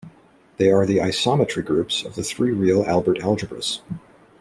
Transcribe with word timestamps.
They 0.57 0.71
are 0.71 0.87
the 0.87 0.97
isometry 0.97 1.63
groups 1.63 2.03
of 2.03 2.15
the 2.15 2.23
three 2.23 2.49
real 2.49 2.83
Albert 2.85 3.19
algebras. 3.19 3.81